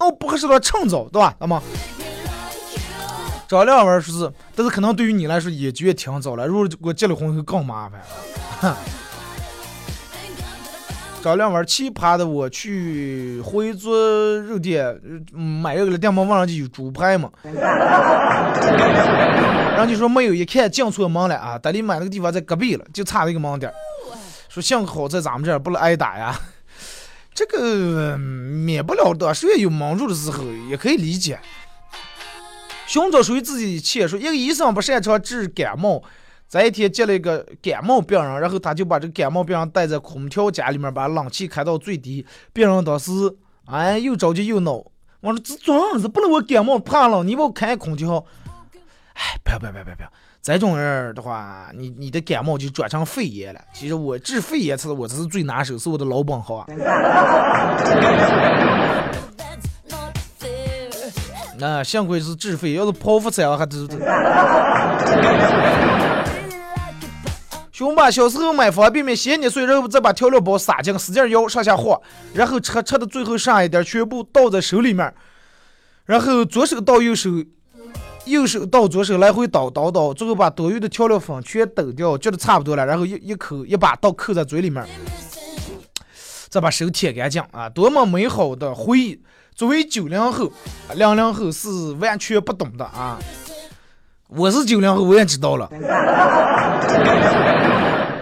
[0.00, 1.32] 那我，不合适的趁早，对吧？
[1.38, 1.62] 那么。
[3.46, 6.44] 张亮文说是，但是可能对于你来说也觉得挺早了。
[6.44, 8.74] 如果我结了婚会更麻烦。
[11.22, 14.98] 张亮文奇葩的，我去回族肉店
[15.32, 17.30] 买一个店门，问上去有猪排嘛，
[19.74, 21.58] 然后就说没有，一看进错门了啊！
[21.60, 23.72] 但你买那个地方在隔壁了，就差那个门点
[24.48, 26.38] 说幸好在咱们这儿不能挨打呀。
[27.34, 31.38] 这个免不了的，谁也有忙住的时候，也可以理解。
[32.86, 34.08] 寻找属于自己的钱。
[34.08, 36.02] 说一个医生不擅长治感冒，
[36.48, 42.24] 在一天接了一个感冒病人，然后他就把这个感冒病人带在空调间里面，把冷气开到最低。
[42.54, 43.12] 病人当时
[43.66, 44.72] 哎又着急又恼，
[45.20, 48.24] 我说这这样子不能我感冒怕了，你给我开空调。
[49.12, 49.96] 哎，不要不要不要不要，
[50.40, 53.60] 这种人的话，你你的感冒就转成肺炎了。
[53.74, 56.66] 其实我治肺炎是我这是最拿手，是我的老本行啊。
[61.60, 63.98] 那幸亏是治肺，要是剖腹产，我还都都。
[67.78, 71.96] 熊爸小时候买方便面，先捏碎，然后再把调料包撒进，使劲摇，上下晃，
[72.34, 75.14] 然后吃吃的最后剩一点，全部倒在手里面，
[76.04, 77.30] 然后左手倒右手，
[78.24, 84.84] 右手倒左手，来回倒倒倒，最后把多余的调料粉全抖掉，觉得差不多了，然后一一口一把倒扣在嘴里面，
[86.48, 89.22] 再把手舔干净啊，多么美好的回忆！
[89.54, 90.50] 作为九零后，
[90.96, 93.20] 零零后是完全不懂的啊！
[94.28, 95.66] 我是九零后，我也知道了。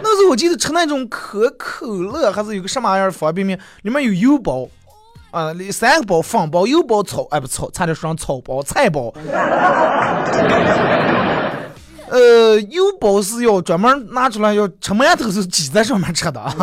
[0.02, 4.68] 那时候我记得吃那种可口乐，还是有个什么玩意方便面，里面有油包
[5.32, 9.12] 啊，三个包，方包、油包、草，哎不草，差点说成草包、菜包。
[12.08, 16.54] 呃，油包是要专门拿出来要吃馒头时挤在上面吃的啊。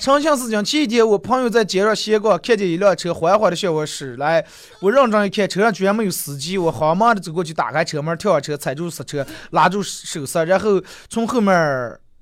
[0.00, 4.42] 长相思讲，前几天我朋友在街上闲逛，看见一辆车缓缓的向我驶来。
[4.80, 6.56] 我认真一看，车上居然没有司机。
[6.56, 10.80] 我慌忙的走过去，打开车门，跳下车，踩住刹车，拉住手刹，然后
[11.10, 11.54] 从后面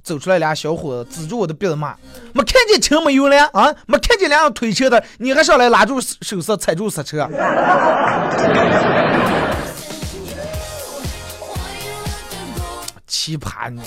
[0.02, 1.94] 走出来俩小伙子，指住我的鼻子骂
[2.34, 3.72] ：“没看见车没有了啊？
[3.86, 7.28] 没看见两个推车的，你还上来拉住手刹，踩住刹车？”
[13.06, 13.80] 奇葩你！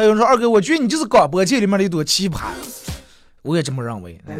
[0.00, 2.44] 还有人说二哥，我觉得你就是广播界里面的一朵奇葩，
[3.42, 4.18] 我也这么认为。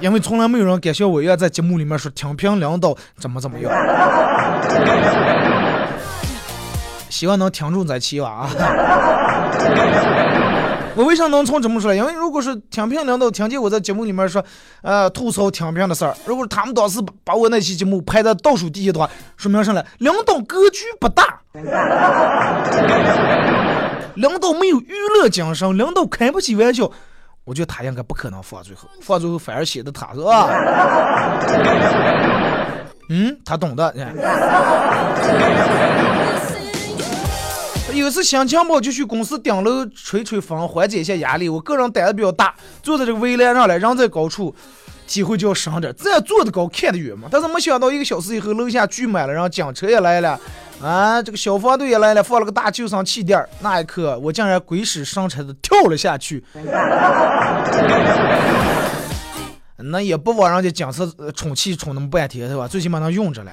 [0.00, 3.72] 因为从来没有人敢像我一样在节目里面说听评领导怎么怎么样。
[7.10, 8.48] 希望能听众在起吧啊！
[10.96, 11.94] 我为啥能从这么说？
[11.94, 14.44] 因为如果是听评领导听见我在节目里面说，
[14.82, 19.80] 呃，吐槽听评的事儿，如果他们当时把把我那期节目排在倒数第一的话，说明什么？
[19.98, 21.38] 领导格局不大。
[24.14, 26.90] 领导没有娱乐精神，领导开不起玩笑，
[27.44, 30.48] 我觉得他应该不可能放最后，放最后反而显得他是吧？
[33.10, 33.94] 嗯，他懂的。
[37.98, 41.48] 有次心情不好就去公司顶楼吹吹风，缓解一下压力。
[41.48, 44.54] 我个人胆子比较大，坐在这个围栏上来，人在高处。
[45.06, 47.28] 体会就要深点，这样坐得高看得远嘛。
[47.30, 50.38] 但是没想到一个小时以后，楼下聚满了，然后警车也来了，
[50.82, 53.42] 啊，这个消防队也来了，放了个大救生气垫。
[53.60, 56.44] 那一刻，我竟然鬼使神差的跳了下去。
[59.78, 62.68] 那也不枉人家警车充气充那么半天，是吧？
[62.68, 63.52] 最起码能用着了。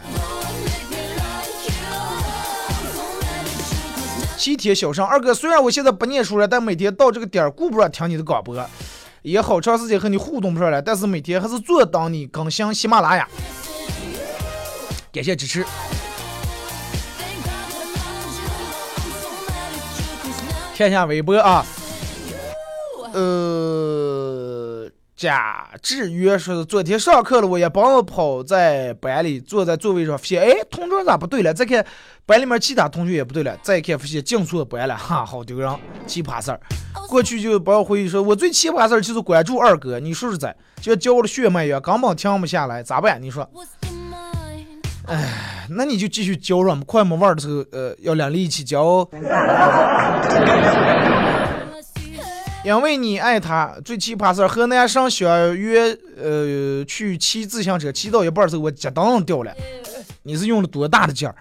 [4.37, 8.55] 西铁小生二哥，虽然我现在不念书了，但每天到这个点儿顾不上听你的广播。
[9.21, 13.27] 也好长时间和你互动不上来，但是每天还是坐等你更新喜马拉雅，
[15.11, 15.65] 感谢支持。
[20.77, 21.65] 看一下微博啊，
[23.13, 23.19] 呃，
[25.15, 31.53] 贾志约说昨天上课了，我也帮跑在班里，坐在座位上，发现哎，同桌咋不对了？
[31.53, 31.85] 再看
[32.25, 35.73] 班里面其他同学也不对了，再看发现进错班了，哈，好丢人，
[36.05, 36.59] 奇葩事儿。
[37.07, 43.21] 过去就不要回忆说，我最奇葩事儿就是关注二哥，你说说在，就教我的血脉一样，根本停不下来，咋办？
[43.21, 43.49] 你说？
[45.07, 49.07] 哎，那你就继续教我们，快没玩的时候，呃，要两力一起教。
[52.65, 59.53] 因为你爱他，最奇葩事儿，河南省相约，呃，去骑自行车，骑到一半儿时候，我脚蹬掉了，
[60.23, 61.35] 你是用了多大的劲儿？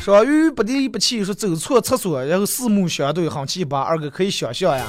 [0.00, 3.80] 说鱼不离不弃，说走错厕所，然后四目相对，很奇葩。
[3.80, 4.84] 二哥可以想象呀。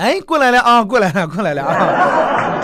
[0.00, 2.60] 哎，过来了啊，过来了，过来了啊！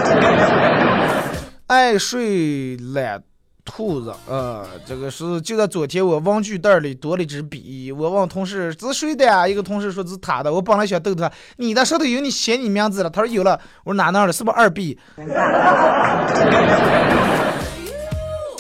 [1.69, 3.23] 爱睡懒
[3.65, 9.47] 兔子，呃，这个是就在昨天，我文具袋里多了一支笔，我问同事这是谁的呀？
[9.47, 14.99] 一个同事说是他的，我本来想逗他，你的上头有你写你名字了，他说有了，我说哪哪的，是不是二 B？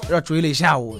[0.09, 0.98] 让追了一下午。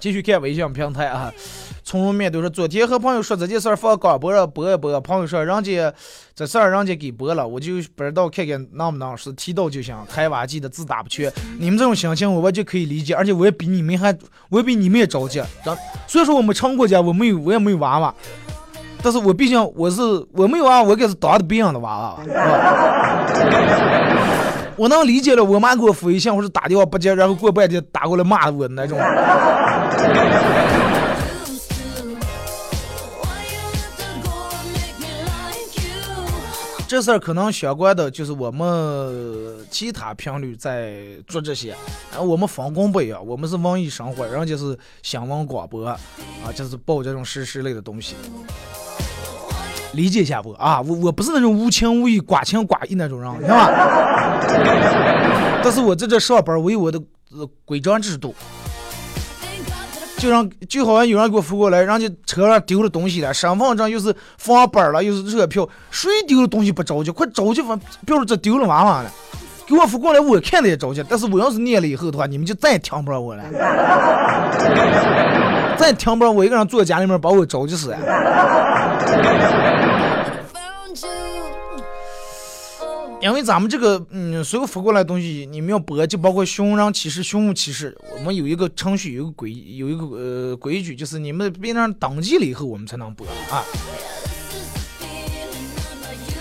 [0.00, 1.32] 继续看微信平台啊，
[1.94, 5.94] 从容面对说，昨天和朋友说这件事儿放广播上播一播，朋友说人家
[6.34, 11.32] 这事儿人家给播了，我就不知道看看能不能是提到就行，开挖机的字打不全。
[11.56, 14.12] 你们这种心情我完全可以理解，而且我也比你们还，
[14.50, 15.38] 我也比你们也着急。
[15.62, 15.78] 然
[16.08, 18.12] 虽然说我没成过家，我没有我也没有娃娃，
[19.00, 22.18] 但是我毕竟我是我没有娃，我该是当的别人的娃娃，
[24.74, 28.98] 我能理解了，我妈给我发微信或者打电话不接，然后过半天打过来骂我那种。
[36.86, 40.94] 这事儿可能相关的就是我们其他频率在
[41.26, 41.74] 做这些，
[42.12, 45.98] 然后我们分工不一样，我们是文艺生活，人家是新闻广播，啊，
[46.54, 48.14] 就是报这种时事类的东西，
[49.94, 50.80] 理解一下不啊？
[50.82, 53.70] 我我不是那种无情无义、寡情寡义那种人，是吧？
[55.64, 58.34] 但是我在这上班，我有我的呃规章制度。
[60.16, 67.10] 就让就好像有人给我扶过来，人家车上丢了东西了，身份证又是放本了，又是车票，谁丢了东西不着急？
[67.10, 69.10] 快着急吧，别说这丢了娃娃了。
[69.66, 73.42] 给我扶过来，我看了也着急，但是我要是念了以后的话，你们就再也听不着我了，
[75.76, 77.94] 再也听不着我一个人坐在家里面把我着急死。
[83.24, 93.64] 因为咱们这个，嗯，所有扶过来的东西，你们要播，就包括寻人启事、寻物启事，我们有一个程序，有个规，有一个呃规矩，就是你们别让登记了以后，我们才能播啊。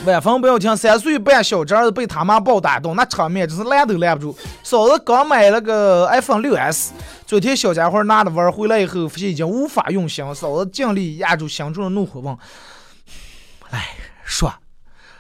[0.06, 4.38] 晚风不要停，三岁半小侄儿被他妈暴打动，那场面真是拦都拦不住。
[4.62, 6.92] 嫂子刚买了个 iPhone 六 S，
[7.26, 12.38] 昨天小家伙拿着玩回来以后，发现已经无法用心，嫂子尽力压住心中的怒火问
[13.72, 14.54] ：“哎，说。”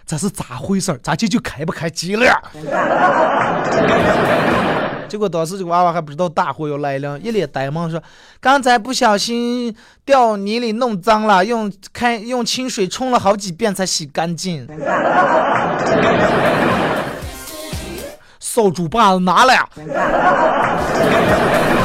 [0.06, 0.99] 这是咋回事儿？
[1.01, 2.26] 咋就就开不开机了？
[5.08, 8.01] 结果当时这个娃娃还不知道大货要来了，一脸呆萌说
[8.41, 9.74] ：“刚才不小心
[10.04, 14.68] 掉泥里弄脏了，用开用清水冲了好几遍才洗干净。”
[18.39, 19.70] 扫帚把子拿来啊！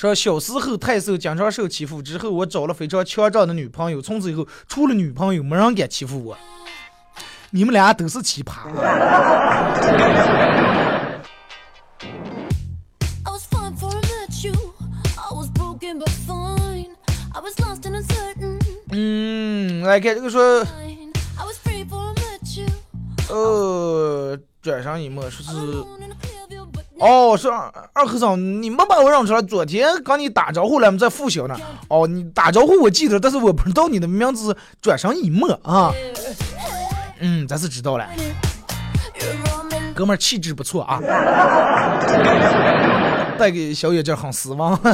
[0.00, 2.00] 说小时候太瘦，经常受欺负。
[2.00, 6.38] 之后我找了非常强壮的女朋友，从此以后除了女朋友，没人敢欺负我。
[7.50, 8.70] 你们俩都是奇葩。
[18.92, 20.66] 嗯，来看这个说.
[23.28, 25.50] 呃，转上一幕说是。
[27.00, 29.40] 哦，是二二和尚，你没把我认出来。
[29.42, 31.56] 昨天跟你打招呼了，我们在复小呢。
[31.88, 35.92] 哦，你打招呼我记得，但是我不知道你的名字转身一墨啊。
[37.20, 38.06] 嗯，咱是知道了，
[39.94, 41.00] 哥们儿气质不错啊，
[43.38, 44.78] 带给小眼镜很失望。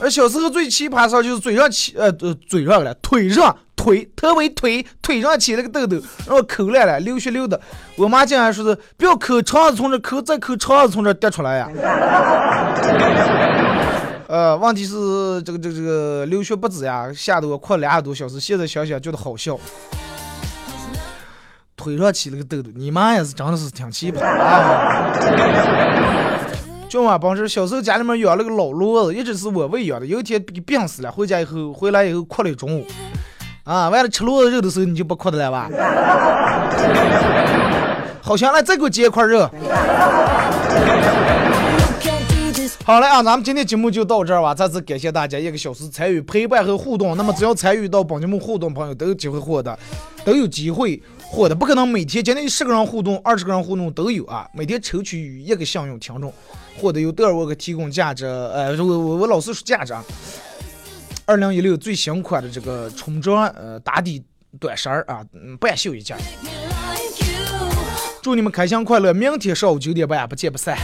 [0.00, 7.60] 而小时候最奇葩的事儿就是嘴上起呃呃嘴上了，腿上腿特别腿腿上起了个痘痘，然后抠烂了，流血流的。
[7.96, 11.68] 我妈竟然说是不要抠肠子从这抠，再抠肠子从这跌出来呀。
[14.28, 18.38] 呃，问题是这个这个这个流血不止呀，吓得我哭了两个多小时。
[18.38, 19.58] 现在想想觉得好笑。
[21.74, 25.12] 腿上起了个痘痘，你妈也是真的是挺奇葩啊！
[26.88, 30.06] 就我帮是小时候家里面养了个老骡子，一直是我喂养的。
[30.06, 32.86] 有一天给病死了，回家以后回来以后哭了一中午。
[33.64, 35.70] 啊，完了吃骡子肉的时候你就不哭的了吧？
[38.20, 39.48] 好香，来再给我接一块肉。
[42.84, 44.52] 好了啊，咱们今天节目就到这儿吧。
[44.52, 47.16] 再次感谢大家一个小时参与陪伴和互动。
[47.16, 49.78] 那么只要参与到本节目互动朋友都有机会获得，
[50.24, 51.54] 都有机会获得。
[51.54, 54.44] 不可能每天今天十个人互动，二十个人互动都有啊。
[54.52, 56.32] 每天抽取一个幸运听众，
[56.80, 60.04] 获得由德尔沃克提供价值，呃，我我我老是说价值啊。
[61.24, 64.22] 二零一六最新款的这个春装呃打底
[64.58, 66.16] 短衫啊，嗯，半袖一件。
[68.22, 70.76] 祝你们开心快乐，明天上午九点半不见不散。